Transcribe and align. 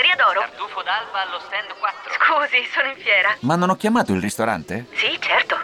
Osteria 0.00 0.16
d'Oro. 0.16 0.40
Tartufo 0.40 0.80
d'alba 0.80 1.28
allo 1.28 1.38
stand 1.44 1.76
4. 1.76 2.16
Scusi, 2.16 2.64
sono 2.72 2.88
in 2.88 2.96
fiera. 2.96 3.36
Ma 3.40 3.54
non 3.54 3.68
ho 3.68 3.76
chiamato 3.76 4.14
il 4.14 4.20
ristorante? 4.22 4.86
Sì, 4.94 5.12
certo. 5.20 5.58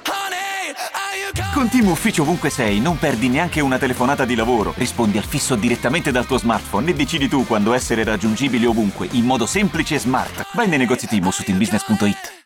Con 1.54 1.70
Team 1.70 1.88
Ufficio 1.88 2.20
ovunque 2.20 2.50
sei, 2.50 2.78
non 2.78 2.98
perdi 2.98 3.30
neanche 3.30 3.62
una 3.62 3.78
telefonata 3.78 4.26
di 4.26 4.34
lavoro. 4.34 4.74
Rispondi 4.76 5.16
al 5.16 5.24
fisso 5.24 5.54
direttamente 5.54 6.10
dal 6.10 6.26
tuo 6.26 6.36
smartphone 6.36 6.90
e 6.90 6.94
decidi 6.94 7.28
tu 7.28 7.46
quando 7.46 7.72
essere 7.72 8.04
raggiungibile 8.04 8.66
ovunque, 8.66 9.08
in 9.12 9.24
modo 9.24 9.46
semplice 9.46 9.94
e 9.94 10.00
smart. 10.00 10.48
Vai 10.52 10.68
nei 10.68 10.76
negozi 10.76 11.06
Team 11.06 11.30
su 11.30 11.42
teambusiness.it. 11.42 12.44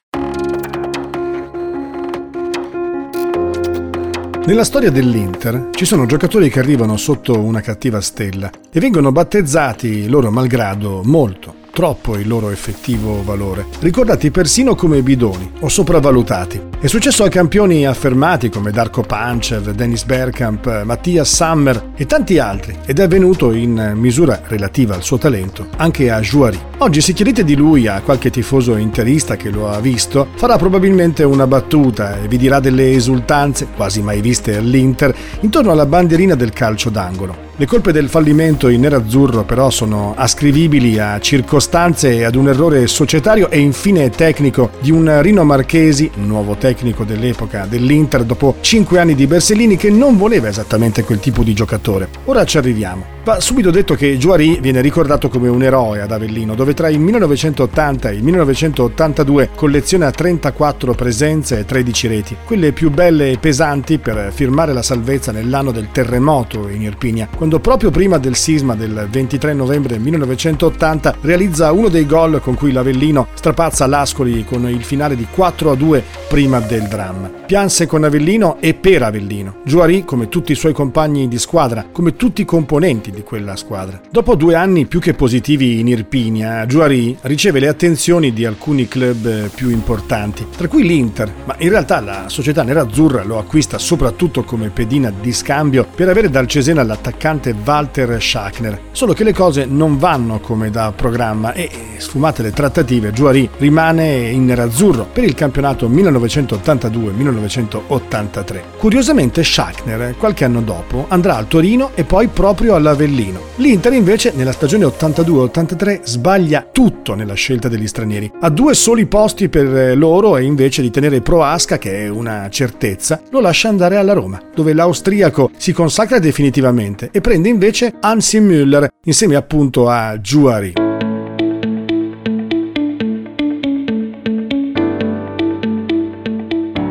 Nella 4.47 4.65
storia 4.65 4.93
dell'Inter 4.93 5.71
ci 5.73 5.85
sono 5.85 6.07
giocatori 6.07 6.51
che 6.51 6.61
arrivano 6.61 6.97
sotto 6.97 7.37
una 7.37 7.61
cattiva 7.61 8.01
stella 8.01 8.49
e 8.73 8.79
vengono 8.79 9.11
battezzati, 9.11 10.09
loro 10.09 10.31
malgrado, 10.31 11.03
molto 11.03 11.60
troppo 11.73 12.17
il 12.17 12.29
loro 12.29 12.51
effettivo 12.51 13.23
valore, 13.23 13.67
ricordati 13.81 14.31
persino 14.31 14.75
come 14.75 15.03
bidoni 15.03 15.51
o 15.61 15.69
sopravvalutati. 15.69 16.70
È 16.83 16.87
successo 16.87 17.25
a 17.25 17.29
campioni 17.29 17.87
affermati 17.87 18.49
come 18.49 18.71
Darko 18.71 19.03
Panchev, 19.03 19.73
Dennis 19.73 20.05
Bergkamp, 20.05 20.85
Mattias 20.85 21.31
Sammer 21.31 21.91
e 21.95 22.07
tanti 22.07 22.39
altri 22.39 22.75
ed 22.87 23.01
è 23.01 23.03
avvenuto 23.03 23.53
in 23.53 23.93
misura 23.97 24.41
relativa 24.47 24.95
al 24.95 25.03
suo 25.03 25.19
talento 25.19 25.67
anche 25.77 26.11
a 26.11 26.21
Juari. 26.21 26.59
Oggi 26.79 27.03
se 27.03 27.13
chiedete 27.13 27.45
di 27.45 27.55
lui 27.55 27.87
a 27.87 28.01
qualche 28.01 28.31
tifoso 28.31 28.77
interista 28.77 29.37
che 29.37 29.51
lo 29.51 29.69
ha 29.69 29.79
visto, 29.79 30.29
farà 30.37 30.57
probabilmente 30.57 31.23
una 31.23 31.47
battuta 31.47 32.19
e 32.19 32.29
vi 32.29 32.39
dirà 32.39 32.61
delle 32.61 32.93
esultanze, 32.93 33.67
quasi 33.77 34.01
mai 34.01 34.23
viste 34.23 34.57
all'Inter, 34.57 35.15
intorno 35.41 35.73
alla 35.73 35.85
bandierina 35.85 36.35
del 36.35 36.55
calcio 36.55 36.89
d'angolo. 36.89 37.49
Le 37.57 37.67
colpe 37.67 37.93
del 37.93 38.09
fallimento 38.09 38.69
in 38.69 38.81
nerazzurro 38.81 39.45
però 39.45 39.69
sono 39.69 40.15
ascrivibili 40.17 40.99
a 40.99 41.21
circostanze 41.21 42.17
e 42.17 42.25
ad 42.25 42.35
un 42.35 42.49
errore 42.49 42.87
societario 42.87 43.51
e 43.51 43.59
infine 43.59 44.09
tecnico 44.09 44.71
di 44.81 44.91
un 44.91 45.21
Rino 45.21 45.45
Marchesi, 45.45 46.11
nuovo 46.15 46.55
tecnico 46.55 46.69
dell'epoca 47.05 47.67
dell'Inter 47.67 48.25
dopo 48.25 48.57
5 48.61 48.99
anni 48.99 49.15
di 49.15 49.27
Bersellini 49.27 49.77
che 49.77 49.91
non 49.91 50.17
voleva 50.17 50.49
esattamente 50.49 51.05
quel 51.05 51.21
tipo 51.21 51.43
di 51.43 51.53
giocatore. 51.53 52.09
Ora 52.27 52.45
ci 52.45 52.59
arriviamo. 52.59 53.20
Va 53.23 53.39
subito 53.39 53.71
detto 53.71 53.95
che 53.95 54.17
Juari 54.17 54.61
viene 54.63 54.81
ricordato 54.81 55.29
come 55.29 55.49
un 55.49 55.63
eroe 55.63 56.01
ad 56.01 56.11
Avellino, 56.11 56.55
dove 56.55 56.73
tra 56.73 56.89
il 56.89 56.99
1980 56.99 58.09
e 58.09 58.15
il 58.15 58.23
1982 58.23 59.51
colleziona 59.55 60.11
34 60.11 60.95
presenze 60.95 61.59
e 61.59 61.67
13 61.67 62.07
reti, 62.07 62.37
quelle 62.47 62.73
più 62.73 62.91
belle 62.91 63.31
e 63.31 63.37
pesanti 63.37 63.99
per 63.99 64.31
firmare 64.33 64.73
la 64.73 64.83
salvezza 64.83 65.33
nell'anno 65.33 65.71
del 65.71 65.91
terremoto 65.93 66.67
in 66.69 66.81
Irpinia, 66.81 67.29
quando 67.37 67.61
proprio 67.61 67.91
prima 67.91 68.17
del 68.17 68.37
sisma 68.37 68.75
del 68.75 69.07
23 69.11 69.53
novembre 69.53 69.99
1980 69.99 71.17
realizza 71.21 71.73
uno 71.73 71.89
dei 71.89 72.07
gol 72.07 72.41
con 72.41 72.55
cui 72.55 72.73
l'Avellino 72.73 73.27
strapazza 73.35 73.87
l'Ascoli 73.87 74.47
con 74.47 74.67
il 74.67 74.83
finale 74.83 75.15
di 75.15 75.27
4 75.31 75.73
a 75.73 75.75
2 75.75 76.03
prima 76.27 76.59
del 76.61 76.89
dramma. 76.89 77.31
Pianse 77.51 77.87
con 77.87 78.05
Avellino 78.05 78.57
e 78.61 78.73
per 78.73 79.03
Avellino. 79.03 79.57
Juari, 79.65 80.05
come 80.05 80.29
tutti 80.29 80.53
i 80.53 80.55
suoi 80.55 80.73
compagni 80.73 81.29
di 81.29 81.39
squadra, 81.39 81.85
come 81.93 82.17
tutti 82.17 82.41
i 82.41 82.47
componenti 82.47 83.11
di 83.21 83.23
quella 83.23 83.55
squadra. 83.57 84.01
Dopo 84.11 84.35
due 84.35 84.55
anni 84.55 84.87
più 84.87 84.99
che 84.99 85.13
positivi 85.15 85.79
in 85.79 85.89
Irpinia, 85.89 86.65
Juari 86.67 87.17
riceve 87.23 87.61
le 87.61 87.69
attenzioni 87.69 88.33
di 88.33 88.47
alcuni 88.47 88.89
club 88.89 89.27
eh, 89.27 89.51
più 89.55 89.69
importanti, 89.71 90.47
tra 90.57 90.67
cui 90.69 90.87
l'Inter, 90.87 91.31
ma 91.45 91.55
in 91.59 91.69
realtà 91.69 92.01
la 92.01 92.25
società 92.29 92.63
nerazzurra 92.63 93.23
lo 93.23 93.39
acquista 93.39 93.77
soprattutto 93.79 94.43
come 94.43 94.71
pedina 94.71 95.11
di 95.11 95.33
scambio 95.33 95.87
per 95.95 96.09
avere 96.09 96.31
dal 96.31 96.47
Cesena 96.47 96.83
l'attaccante 96.83 97.55
Walter 97.65 98.17
Schachner. 98.21 98.81
Solo 98.93 99.13
che 99.13 99.25
le 99.25 99.35
cose 99.35 99.67
non 99.67 99.99
vanno 99.99 100.39
come 100.41 100.71
da 100.71 100.93
programma 100.95 101.53
e, 101.53 101.69
sfumate 101.99 102.43
le 102.43 102.53
trattative, 102.53 103.13
Juari 103.13 103.51
rimane 103.59 104.31
in 104.31 104.47
nerazzurro 104.47 105.07
per 105.13 105.25
il 105.25 105.35
campionato 105.35 105.89
1982-1983. 105.89 108.61
Curiosamente 108.79 109.45
Schachner, 109.45 110.15
qualche 110.17 110.45
anno 110.45 110.63
dopo, 110.63 111.05
andrà 111.09 111.37
al 111.37 111.49
Torino 111.49 111.91
e 111.95 112.05
poi 112.05 112.29
proprio 112.29 112.75
alla 112.75 112.95
Avellino. 113.01 113.41
L'Inter 113.57 113.95
invece 113.95 114.33
nella 114.35 114.53
stagione 114.53 114.85
82-83 114.85 116.03
sbaglia 116.03 116.69
tutto 116.71 117.15
nella 117.15 117.33
scelta 117.33 117.69
degli 117.69 117.87
stranieri. 117.87 118.31
Ha 118.41 118.51
due 118.51 118.75
soli 118.75 119.07
posti 119.07 119.49
per 119.49 119.97
loro 119.97 120.37
e 120.37 120.43
invece 120.43 120.83
di 120.83 120.91
tenere 120.91 121.23
Proasca, 121.23 121.79
che 121.79 122.05
è 122.05 122.09
una 122.09 122.49
certezza, 122.51 123.23
lo 123.31 123.41
lascia 123.41 123.69
andare 123.69 123.97
alla 123.97 124.13
Roma, 124.13 124.41
dove 124.55 124.75
l'austriaco 124.75 125.51
si 125.57 125.73
consacra 125.73 126.19
definitivamente 126.19 127.09
e 127.11 127.21
prende 127.23 127.49
invece 127.49 127.95
Hansi 128.01 128.39
Müller 128.39 128.87
insieme 129.05 129.37
appunto 129.37 129.89
a 129.89 130.19
Juari. 130.19 130.80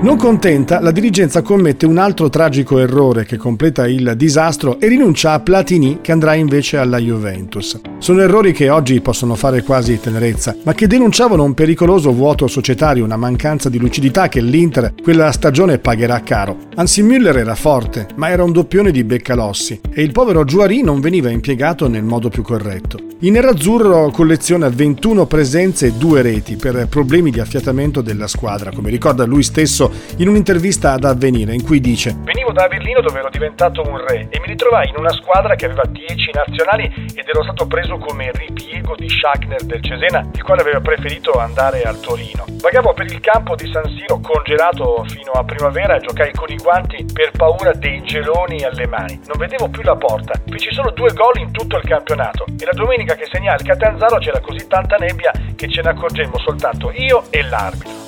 Non 0.02 0.16
contenta, 0.16 0.80
la 0.80 0.92
dirigenza 0.92 1.42
commette 1.42 1.86
un 1.86 1.98
altro 1.98 2.30
tragico 2.30 2.80
errore 2.80 3.26
che 3.26 3.36
completa 3.36 3.86
il 3.86 4.14
disastro 4.16 4.80
e 4.80 4.88
rinuncia 4.88 5.34
a 5.34 5.42
Platini 5.42 6.00
che 6.00 6.14
andrà 6.14 6.36
invece 6.36 6.78
alla 6.78 7.00
Juventus. 7.00 7.82
Sono 7.98 8.22
errori 8.22 8.54
che 8.54 8.70
oggi 8.70 9.02
possono 9.02 9.36
fare 9.36 9.62
quasi 9.62 10.00
tenerezza, 10.00 10.56
ma 10.64 10.74
che 10.74 10.88
denunciavano 10.88 11.44
un 11.44 11.54
pericoloso 11.54 12.14
vuoto 12.14 12.48
societario, 12.48 13.04
una 13.04 13.18
mancanza 13.18 13.68
di 13.68 13.78
lucidità 13.78 14.30
che 14.30 14.40
l'Inter 14.40 14.94
quella 15.04 15.34
stagione 15.34 15.80
pagherà 15.80 16.22
caro. 16.22 16.60
Anzi 16.76 17.04
Müller 17.04 17.36
era 17.36 17.56
forte, 17.56 18.08
ma 18.16 18.30
era 18.30 18.46
un 18.46 18.54
doppione 18.54 18.92
di 18.92 19.04
Beccalossi 19.04 19.82
e 19.92 20.02
il 20.02 20.14
povero 20.14 20.46
Juari 20.46 20.82
non 20.82 21.02
veniva 21.02 21.30
impiegato 21.30 21.90
nel 21.90 22.06
modo 22.06 22.30
più 22.30 22.42
corretto. 22.42 23.00
Il 23.22 23.34
nerazzurro 23.34 24.12
colleziona 24.12 24.70
21 24.70 25.26
presenze 25.26 25.88
e 25.88 25.92
2 25.92 26.22
reti 26.22 26.56
per 26.56 26.88
problemi 26.88 27.32
di 27.32 27.42
affiatamento 27.42 28.00
della 28.00 28.28
squadra, 28.28 28.72
come 28.72 28.90
ricorda 28.90 29.26
lui 29.26 29.44
stesso 29.44 29.89
in 30.18 30.28
un'intervista 30.28 30.94
ad 30.94 31.04
Avvenire 31.04 31.54
in 31.54 31.64
cui 31.64 31.80
dice 31.80 32.16
Venivo 32.24 32.52
da 32.52 32.68
Berlino 32.68 33.02
dove 33.02 33.20
ero 33.20 33.30
diventato 33.30 33.82
un 33.82 33.98
re 33.98 34.28
e 34.30 34.40
mi 34.40 34.48
ritrovai 34.48 34.90
in 34.90 34.96
una 34.98 35.12
squadra 35.12 35.56
che 35.56 35.66
aveva 35.66 35.84
10 35.86 36.32
nazionali 36.34 36.84
ed 37.16 37.28
ero 37.28 37.44
stato 37.44 37.68
preso 37.68 37.98
come 37.98 38.32
ripiego 38.32 38.96
di 38.96 39.08
Schachner 39.08 39.64
del 39.64 39.82
Cesena, 39.82 40.28
il 40.34 40.44
quale 40.44 40.62
aveva 40.62 40.82
preferito 40.82 41.32
andare 41.32 41.84
al 41.84 42.00
Torino. 42.00 42.46
Vagavo 42.62 42.94
per 42.94 43.06
il 43.06 43.20
campo 43.20 43.56
di 43.56 43.70
San 43.72 43.84
Siro 43.96 44.20
congelato 44.20 45.06
fino 45.08 45.32
a 45.32 45.44
primavera 45.44 45.96
e 45.96 46.02
giocai 46.02 46.32
con 46.34 46.50
i 46.50 46.58
guanti 46.58 47.06
per 47.12 47.32
paura 47.32 47.72
dei 47.74 48.02
geloni 48.04 48.64
alle 48.64 48.88
mani. 48.88 49.20
Non 49.28 49.38
vedevo 49.38 49.70
più 49.70 49.82
la 49.84 49.96
porta, 49.96 50.34
feci 50.48 50.74
solo 50.74 50.92
due 50.92 51.14
gol 51.14 51.40
in 51.40 51.52
tutto 51.52 51.78
il 51.78 51.84
campionato 51.84 52.46
e 52.60 52.66
la 52.66 52.74
domenica 52.74 53.16
che 53.16 53.28
segnai 53.32 53.56
il 53.56 53.64
Catanzaro 53.64 54.18
c'era 54.18 54.40
così 54.40 54.68
tanta 54.68 54.98
nebbia 54.98 55.32
che 55.56 55.70
ce 55.70 55.82
ne 55.82 55.90
accorgemmo 55.90 56.38
soltanto 56.40 56.92
io 56.92 57.24
e 57.30 57.44
l'arbitro. 57.44 57.99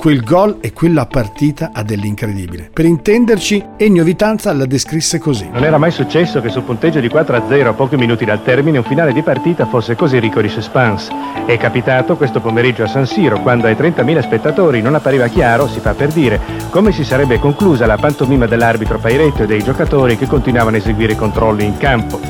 Quel 0.00 0.24
gol 0.24 0.56
e 0.62 0.72
quella 0.72 1.04
partita 1.04 1.72
ha 1.74 1.82
dell'incredibile. 1.82 2.70
Per 2.72 2.86
intenderci, 2.86 3.62
Ennio 3.76 4.02
Vitanza 4.02 4.50
la 4.54 4.64
descrisse 4.64 5.18
così. 5.18 5.46
Non 5.52 5.62
era 5.62 5.76
mai 5.76 5.90
successo 5.90 6.40
che 6.40 6.48
su 6.48 6.64
punteggio 6.64 7.00
di 7.00 7.08
4-0 7.08 7.66
a 7.66 7.72
pochi 7.74 7.96
minuti 7.96 8.24
dal 8.24 8.42
termine 8.42 8.78
un 8.78 8.84
finale 8.84 9.12
di 9.12 9.20
partita 9.20 9.66
fosse 9.66 9.96
così 9.96 10.18
ricco 10.18 10.40
di 10.40 10.48
suspense. 10.48 11.12
È 11.44 11.54
capitato 11.58 12.16
questo 12.16 12.40
pomeriggio 12.40 12.84
a 12.84 12.86
San 12.86 13.04
Siro, 13.04 13.42
quando 13.42 13.66
ai 13.66 13.74
30.000 13.74 14.22
spettatori 14.22 14.80
non 14.80 14.94
appariva 14.94 15.28
chiaro, 15.28 15.68
si 15.68 15.80
fa 15.80 15.92
per 15.92 16.08
dire, 16.08 16.40
come 16.70 16.92
si 16.92 17.04
sarebbe 17.04 17.38
conclusa 17.38 17.84
la 17.84 17.98
pantomima 17.98 18.46
dell'arbitro 18.46 18.98
Pairetto 18.98 19.42
e 19.42 19.46
dei 19.46 19.62
giocatori 19.62 20.16
che 20.16 20.26
continuavano 20.26 20.76
a 20.76 20.78
eseguire 20.78 21.12
i 21.12 21.16
controlli 21.16 21.66
in 21.66 21.76
campo. 21.76 22.29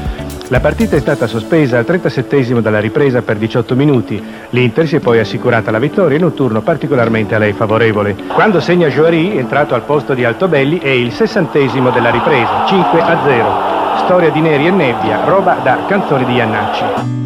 La 0.51 0.59
partita 0.59 0.97
è 0.97 0.99
stata 0.99 1.29
sospesa 1.29 1.79
al 1.79 1.85
37 1.85 2.61
dalla 2.61 2.81
ripresa 2.81 3.23
per 3.23 3.37
18 3.37 3.77
minuti. 3.77 4.21
L'Inter 4.51 4.85
si 4.85 4.97
è 4.97 4.99
poi 4.99 5.21
assicurata 5.21 5.71
la 5.71 5.79
vittoria 5.79 6.17
in 6.17 6.25
un 6.25 6.35
turno 6.35 6.61
particolarmente 6.61 7.37
a 7.37 7.39
lei 7.39 7.53
favorevole. 7.53 8.17
Quando 8.27 8.59
segna 8.59 8.89
Joari, 8.89 9.39
entrato 9.39 9.77
al 9.77 9.83
posto 9.83 10.13
di 10.13 10.25
Altobelli, 10.25 10.81
è 10.81 10.89
il 10.89 11.13
60 11.13 11.91
della 11.93 12.11
ripresa, 12.11 12.65
5 12.67 13.01
a 13.01 13.23
0. 13.25 14.05
Storia 14.05 14.31
di 14.31 14.41
neri 14.41 14.67
e 14.67 14.71
nebbia, 14.73 15.25
roba 15.25 15.61
da 15.63 15.85
canzoni 15.87 16.25
di 16.25 16.33
Iannacci. 16.33 17.20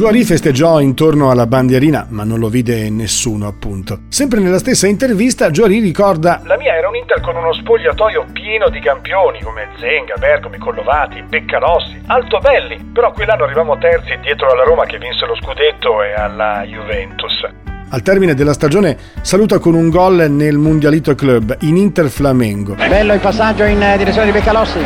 Juari 0.00 0.24
festeggiò 0.24 0.80
intorno 0.80 1.30
alla 1.30 1.46
bandierina, 1.46 2.06
ma 2.08 2.24
non 2.24 2.38
lo 2.38 2.48
vide 2.48 2.88
nessuno, 2.88 3.46
appunto. 3.46 4.04
Sempre 4.08 4.40
nella 4.40 4.56
stessa 4.56 4.86
intervista, 4.86 5.50
Juari 5.50 5.78
ricorda: 5.78 6.40
La 6.44 6.56
mia 6.56 6.74
era 6.74 6.88
un 6.88 6.96
Inter 6.96 7.20
con 7.20 7.36
uno 7.36 7.52
spogliatoio 7.52 8.24
pieno 8.32 8.70
di 8.70 8.80
campioni 8.80 9.42
come 9.42 9.68
Zenga, 9.78 10.14
Bergomi, 10.18 10.56
Collovati, 10.56 11.22
Beccalossi, 11.28 12.00
Altobelli. 12.06 12.92
Però 12.94 13.12
quell'anno 13.12 13.44
arrivavamo 13.44 13.76
terzi 13.76 14.18
dietro 14.22 14.50
alla 14.50 14.62
Roma 14.62 14.86
che 14.86 14.96
vinse 14.96 15.26
lo 15.26 15.36
scudetto 15.36 16.02
e 16.02 16.14
alla 16.14 16.62
Juventus. 16.64 17.34
Al 17.90 18.00
termine 18.00 18.32
della 18.32 18.54
stagione 18.54 18.96
saluta 19.20 19.58
con 19.58 19.74
un 19.74 19.90
gol 19.90 20.30
nel 20.30 20.56
Mundialito 20.56 21.14
Club 21.14 21.58
in 21.60 21.76
Inter 21.76 22.08
Flamengo. 22.08 22.72
Bello 22.72 23.12
il 23.12 23.20
passaggio 23.20 23.64
in 23.64 23.84
direzione 23.98 24.32
di 24.32 24.32
Beccalossi. 24.32 24.78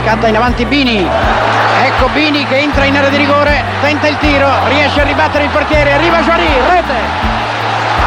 Scatta 0.00 0.26
in 0.28 0.36
avanti 0.36 0.64
Bini. 0.64 1.65
Ecco 1.84 2.08
Bini 2.12 2.44
che 2.46 2.58
entra 2.58 2.84
in 2.84 2.96
area 2.96 3.10
di 3.10 3.16
rigore, 3.16 3.62
tenta 3.80 4.08
il 4.08 4.16
tiro, 4.18 4.48
riesce 4.68 5.00
a 5.00 5.04
ribattere 5.04 5.44
il 5.44 5.50
portiere, 5.50 5.92
arriva 5.92 6.22
Joari, 6.22 6.44
rete! 6.68 7.44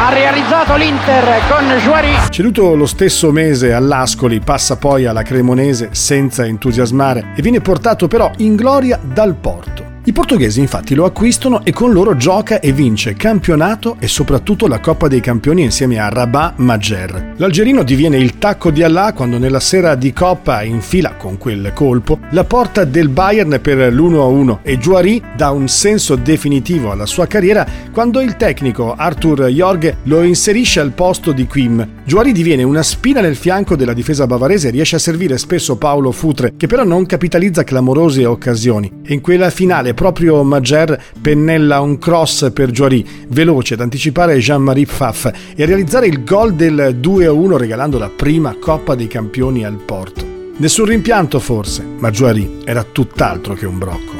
Ha 0.02 0.12
realizzato 0.12 0.76
l'Inter 0.76 1.40
con 1.48 1.68
Juari. 1.78 2.08
Ceduto 2.30 2.74
lo 2.74 2.86
stesso 2.86 3.30
mese 3.30 3.72
all'Ascoli, 3.72 4.40
passa 4.40 4.76
poi 4.76 5.06
alla 5.06 5.22
Cremonese 5.22 5.90
senza 5.92 6.44
entusiasmare 6.46 7.32
e 7.36 7.42
viene 7.42 7.60
portato 7.60 8.08
però 8.08 8.30
in 8.38 8.56
gloria 8.56 8.98
dal 9.02 9.34
Porto. 9.34 9.79
I 10.02 10.12
portoghesi 10.12 10.60
infatti 10.60 10.94
lo 10.94 11.04
acquistano 11.04 11.62
e 11.62 11.74
con 11.74 11.92
loro 11.92 12.16
gioca 12.16 12.58
e 12.58 12.72
vince 12.72 13.12
campionato 13.12 13.96
e 13.98 14.08
soprattutto 14.08 14.66
la 14.66 14.80
Coppa 14.80 15.08
dei 15.08 15.20
Campioni 15.20 15.62
insieme 15.62 15.98
a 15.98 16.08
Rabat 16.08 16.54
Majer. 16.56 17.34
L'algerino 17.36 17.82
diviene 17.82 18.16
il 18.16 18.38
tacco 18.38 18.70
di 18.70 18.82
Allah 18.82 19.12
quando 19.12 19.36
nella 19.36 19.60
sera 19.60 19.94
di 19.96 20.14
Coppa 20.14 20.62
infila 20.62 21.16
con 21.16 21.36
quel 21.36 21.72
colpo 21.74 22.18
la 22.30 22.44
porta 22.44 22.84
del 22.84 23.10
Bayern 23.10 23.58
per 23.60 23.92
l'1-1 23.92 24.60
e 24.62 24.78
Juari 24.78 25.22
dà 25.36 25.50
un 25.50 25.68
senso 25.68 26.16
definitivo 26.16 26.90
alla 26.90 27.04
sua 27.04 27.26
carriera 27.26 27.66
quando 27.92 28.22
il 28.22 28.36
tecnico 28.38 28.94
Arthur 28.94 29.48
Jorge 29.48 29.98
lo 30.04 30.22
inserisce 30.22 30.80
al 30.80 30.92
posto 30.92 31.32
di 31.32 31.46
Quim. 31.46 31.86
Juari 32.04 32.32
diviene 32.32 32.62
una 32.62 32.82
spina 32.82 33.20
nel 33.20 33.36
fianco 33.36 33.76
della 33.76 33.92
difesa 33.92 34.26
bavarese 34.26 34.68
e 34.68 34.70
riesce 34.70 34.96
a 34.96 34.98
servire 34.98 35.36
spesso 35.36 35.76
Paolo 35.76 36.10
Futre 36.10 36.54
che 36.56 36.66
però 36.66 36.84
non 36.84 37.04
capitalizza 37.04 37.64
clamorose 37.64 38.24
occasioni. 38.24 38.90
E 39.04 39.12
in 39.12 39.20
quella 39.20 39.50
finale 39.50 39.88
proprio 39.94 40.42
Mager 40.42 41.02
pennella 41.20 41.80
un 41.80 41.98
cross 41.98 42.52
per 42.52 42.70
Joari, 42.70 43.26
veloce 43.28 43.74
ad 43.74 43.80
anticipare 43.80 44.38
Jean-Marie 44.38 44.86
Pfaff 44.86 45.26
e 45.54 45.62
a 45.62 45.66
realizzare 45.66 46.06
il 46.06 46.24
gol 46.24 46.54
del 46.54 46.98
2-1 47.00 47.56
regalando 47.56 47.98
la 47.98 48.08
prima 48.08 48.56
Coppa 48.58 48.94
dei 48.94 49.08
Campioni 49.08 49.64
al 49.64 49.76
Porto. 49.76 50.24
Nessun 50.56 50.84
rimpianto 50.84 51.40
forse, 51.40 51.82
ma 51.82 52.10
Joari 52.10 52.62
era 52.64 52.84
tutt'altro 52.84 53.54
che 53.54 53.64
un 53.64 53.78
brocco. 53.78 54.12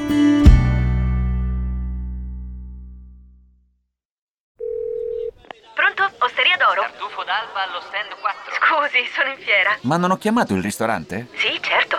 Pronto? 5.74 6.10
Osteria 6.18 6.56
d'oro? 6.56 6.80
Tartufo 6.80 7.24
d'alba 7.24 7.68
allo 7.68 7.80
stand 7.88 8.16
4. 8.20 8.52
Scusi, 8.56 9.04
sono 9.14 9.30
in 9.30 9.44
fiera. 9.44 9.76
Ma 9.82 9.98
non 9.98 10.12
ho 10.12 10.16
chiamato 10.16 10.54
il 10.54 10.62
ristorante? 10.62 11.28
Sì, 11.34 11.58
certo. 11.60 11.98